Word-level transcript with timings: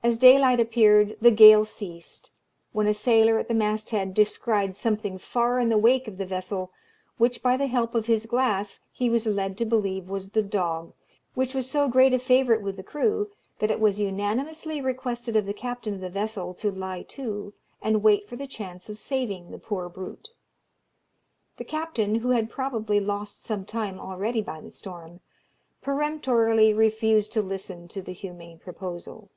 As 0.00 0.16
daylight 0.16 0.58
appeared 0.58 1.18
the 1.20 1.30
gale 1.30 1.66
ceased, 1.66 2.30
when 2.72 2.86
a 2.86 2.94
sailor 2.94 3.38
at 3.38 3.46
the 3.48 3.52
mast 3.54 3.90
head 3.90 4.14
descried 4.14 4.74
something 4.74 5.18
far 5.18 5.60
in 5.60 5.68
the 5.68 5.76
wake 5.76 6.08
of 6.08 6.16
the 6.16 6.24
vessel, 6.24 6.70
which, 7.18 7.42
by 7.42 7.58
the 7.58 7.66
help 7.66 7.94
of 7.94 8.06
his 8.06 8.24
glass, 8.24 8.80
he 8.90 9.10
was 9.10 9.26
led 9.26 9.58
to 9.58 9.66
believe 9.66 10.08
was 10.08 10.30
the 10.30 10.42
dog, 10.42 10.94
which 11.34 11.54
was 11.54 11.70
so 11.70 11.88
great 11.90 12.14
a 12.14 12.18
favourite 12.18 12.62
with 12.62 12.78
the 12.78 12.82
crew 12.82 13.28
that 13.58 13.70
it 13.70 13.78
was 13.80 14.00
unanimously 14.00 14.80
requested 14.80 15.36
of 15.36 15.44
the 15.44 15.52
captain 15.52 15.92
of 15.92 16.00
the 16.00 16.08
vessel 16.08 16.54
to 16.54 16.70
lie 16.70 17.02
to, 17.02 17.52
and 17.82 18.02
wait 18.02 18.26
for 18.26 18.36
the 18.36 18.46
chance 18.46 18.88
of 18.88 18.96
saving 18.96 19.50
the 19.50 19.58
poor 19.58 19.90
brute. 19.90 20.30
The 21.58 21.64
captain, 21.64 22.14
who 22.14 22.30
had 22.30 22.48
probably 22.48 22.98
lost 22.98 23.44
some 23.44 23.66
time 23.66 24.00
already 24.00 24.40
by 24.40 24.62
the 24.62 24.70
storm, 24.70 25.20
peremptorily 25.82 26.72
refused 26.72 27.30
to 27.34 27.42
listen 27.42 27.88
to 27.88 28.00
the 28.00 28.12
humane 28.14 28.58
proposal. 28.58 29.28